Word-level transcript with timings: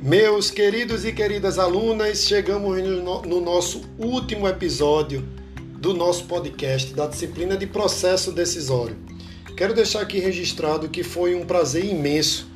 Meus 0.00 0.48
queridos 0.48 1.04
e 1.04 1.12
queridas 1.12 1.58
alunas, 1.58 2.22
chegamos 2.22 2.80
no, 2.80 3.22
no, 3.22 3.40
nosso 3.40 3.82
último 3.98 4.46
episódio 4.46 5.26
do 5.76 5.92
nosso 5.92 6.24
podcast 6.26 6.94
da 6.94 7.08
disciplina 7.08 7.56
de 7.56 7.66
processo 7.66 8.30
decisório. 8.30 8.96
Quero 9.56 9.74
deixar 9.74 10.02
aqui 10.02 10.20
registrado 10.20 10.88
que 10.88 11.02
foi 11.02 11.34
um 11.34 11.44
prazer 11.44 11.84
imenso 11.84 12.48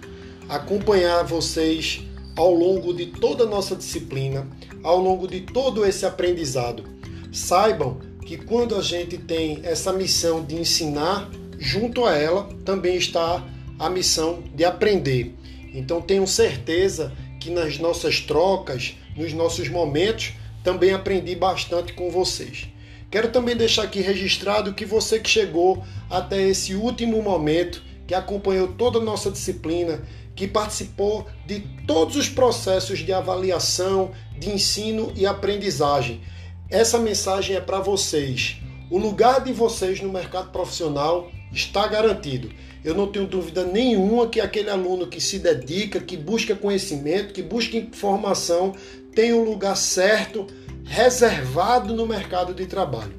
acompanhar 0.48 1.24
vocês 1.24 2.02
ao 2.36 2.54
longo 2.54 2.94
de 2.94 3.06
toda 3.06 3.42
a 3.42 3.48
nossa 3.48 3.74
disciplina, 3.74 4.46
ao 4.84 5.00
longo 5.00 5.26
de 5.26 5.40
todo 5.40 5.84
esse 5.84 6.06
aprendizado. 6.06 6.84
Saibam 7.32 7.98
que 8.24 8.36
quando 8.36 8.76
a 8.76 8.80
gente 8.80 9.18
tem 9.18 9.58
essa 9.64 9.92
missão 9.92 10.44
de 10.44 10.54
ensinar, 10.54 11.28
junto 11.58 12.04
a 12.04 12.16
ela 12.16 12.48
também 12.64 12.96
está 12.96 13.44
a 13.80 13.90
missão 13.90 14.44
de 14.54 14.64
aprender. 14.64 15.34
Então 15.74 16.00
tenham 16.00 16.26
certeza 16.26 17.12
que 17.42 17.50
nas 17.50 17.78
nossas 17.78 18.20
trocas, 18.20 18.94
nos 19.16 19.32
nossos 19.32 19.68
momentos, 19.68 20.32
também 20.62 20.92
aprendi 20.92 21.34
bastante 21.34 21.92
com 21.92 22.10
vocês. 22.10 22.68
Quero 23.10 23.28
também 23.30 23.54
deixar 23.54 23.82
aqui 23.82 24.00
registrado 24.00 24.72
que 24.72 24.86
você 24.86 25.18
que 25.18 25.28
chegou 25.28 25.84
até 26.08 26.40
esse 26.40 26.74
último 26.74 27.20
momento, 27.20 27.82
que 28.06 28.14
acompanhou 28.14 28.68
toda 28.68 28.98
a 28.98 29.02
nossa 29.02 29.30
disciplina, 29.30 30.02
que 30.34 30.48
participou 30.48 31.26
de 31.46 31.60
todos 31.86 32.16
os 32.16 32.28
processos 32.28 33.00
de 33.00 33.12
avaliação, 33.12 34.12
de 34.38 34.50
ensino 34.50 35.12
e 35.14 35.26
aprendizagem. 35.26 36.22
Essa 36.70 36.98
mensagem 36.98 37.54
é 37.54 37.60
para 37.60 37.80
vocês. 37.80 38.56
O 38.90 38.98
lugar 38.98 39.44
de 39.44 39.52
vocês 39.52 40.00
no 40.00 40.10
mercado 40.10 40.50
profissional 40.50 41.30
está 41.52 41.86
garantido. 41.86 42.50
Eu 42.84 42.94
não 42.94 43.06
tenho 43.06 43.26
dúvida 43.26 43.64
nenhuma 43.64 44.26
que 44.26 44.40
aquele 44.40 44.70
aluno 44.70 45.06
que 45.06 45.20
se 45.20 45.38
dedica, 45.38 46.00
que 46.00 46.16
busca 46.16 46.54
conhecimento, 46.54 47.32
que 47.32 47.42
busca 47.42 47.76
informação, 47.76 48.74
tem 49.14 49.32
um 49.32 49.44
lugar 49.44 49.76
certo, 49.76 50.46
reservado 50.84 51.94
no 51.94 52.06
mercado 52.06 52.52
de 52.52 52.66
trabalho. 52.66 53.14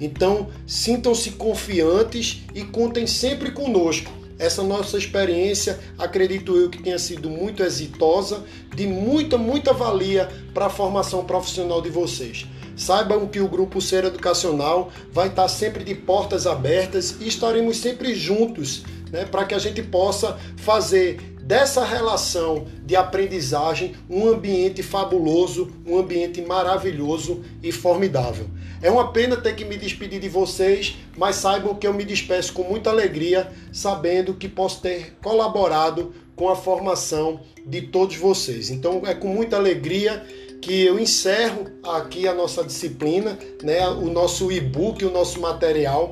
Então, 0.00 0.48
sintam-se 0.66 1.32
confiantes 1.32 2.42
e 2.54 2.62
contem 2.62 3.06
sempre 3.06 3.50
conosco. 3.50 4.12
Essa 4.38 4.62
nossa 4.62 4.96
experiência, 4.96 5.80
acredito 5.98 6.56
eu 6.56 6.70
que 6.70 6.80
tenha 6.80 6.98
sido 6.98 7.28
muito 7.28 7.64
exitosa, 7.64 8.44
de 8.72 8.86
muita, 8.86 9.36
muita 9.36 9.72
valia 9.72 10.28
para 10.54 10.66
a 10.66 10.70
formação 10.70 11.24
profissional 11.24 11.82
de 11.82 11.90
vocês. 11.90 12.46
Saibam 12.78 13.26
que 13.26 13.40
o 13.40 13.48
Grupo 13.48 13.80
Ser 13.80 14.04
Educacional 14.04 14.90
vai 15.12 15.26
estar 15.26 15.48
sempre 15.48 15.82
de 15.82 15.96
portas 15.96 16.46
abertas 16.46 17.16
e 17.20 17.26
estaremos 17.26 17.78
sempre 17.78 18.14
juntos 18.14 18.84
né, 19.10 19.24
para 19.24 19.44
que 19.44 19.54
a 19.54 19.58
gente 19.58 19.82
possa 19.82 20.38
fazer 20.56 21.34
dessa 21.42 21.84
relação 21.84 22.66
de 22.84 22.94
aprendizagem 22.94 23.94
um 24.08 24.28
ambiente 24.28 24.82
fabuloso, 24.82 25.72
um 25.84 25.98
ambiente 25.98 26.40
maravilhoso 26.42 27.42
e 27.62 27.72
formidável. 27.72 28.48
É 28.80 28.90
uma 28.90 29.12
pena 29.12 29.36
ter 29.36 29.56
que 29.56 29.64
me 29.64 29.76
despedir 29.76 30.20
de 30.20 30.28
vocês, 30.28 30.96
mas 31.16 31.36
saibam 31.36 31.74
que 31.74 31.86
eu 31.86 31.94
me 31.94 32.04
despeço 32.04 32.52
com 32.52 32.62
muita 32.62 32.90
alegria, 32.90 33.50
sabendo 33.72 34.34
que 34.34 34.48
posso 34.48 34.82
ter 34.82 35.16
colaborado 35.22 36.12
com 36.36 36.48
a 36.48 36.54
formação 36.54 37.40
de 37.66 37.82
todos 37.82 38.16
vocês. 38.16 38.70
Então 38.70 39.02
é 39.04 39.14
com 39.14 39.28
muita 39.28 39.56
alegria 39.56 40.22
que 40.68 40.84
eu 40.84 41.00
encerro 41.00 41.64
aqui 41.82 42.28
a 42.28 42.34
nossa 42.34 42.62
disciplina, 42.62 43.38
né, 43.62 43.88
o 43.88 44.10
nosso 44.10 44.52
e-book, 44.52 45.02
o 45.02 45.10
nosso 45.10 45.40
material. 45.40 46.10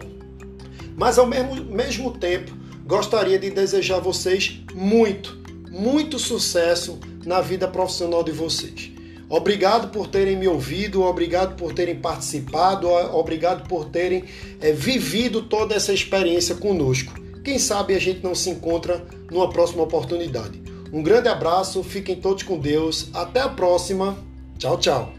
Mas 0.97 1.19
ao 1.19 1.27
mesmo, 1.27 1.57
mesmo 1.67 2.13
tempo, 2.13 2.57
gostaria 2.87 3.39
de 3.39 3.51
desejar 3.51 3.97
a 3.97 4.01
vocês 4.01 4.63
muito, 4.73 5.39
muito 5.71 6.19
sucesso 6.19 6.99
na 7.27 7.43
vida 7.43 7.69
profissional 7.69 8.25
de 8.25 8.33
vocês. 8.33 8.91
Obrigado 9.29 9.89
por 9.89 10.07
terem 10.07 10.39
me 10.39 10.49
ouvido, 10.49 11.03
obrigado 11.03 11.55
por 11.57 11.75
terem 11.75 11.97
participado, 11.97 12.89
obrigado 12.89 13.69
por 13.69 13.85
terem 13.85 14.25
é, 14.59 14.73
vivido 14.73 15.43
toda 15.43 15.75
essa 15.75 15.93
experiência 15.93 16.55
conosco. 16.55 17.13
Quem 17.45 17.59
sabe 17.59 17.95
a 17.95 17.99
gente 17.99 18.25
não 18.25 18.35
se 18.35 18.49
encontra 18.49 19.05
numa 19.31 19.51
próxima 19.51 19.83
oportunidade. 19.83 20.63
Um 20.91 21.03
grande 21.03 21.29
abraço, 21.29 21.83
fiquem 21.83 22.17
todos 22.17 22.43
com 22.43 22.59
Deus, 22.59 23.11
até 23.13 23.41
a 23.41 23.51
próxima. 23.51 24.25
Tchau, 24.59 24.77
tchau. 24.81 25.16